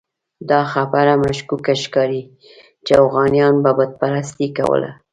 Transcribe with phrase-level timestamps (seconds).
[0.49, 2.21] دا خبره مشکوکه ښکاري
[2.85, 4.91] چې اوغانیانو به بت پرستي کوله.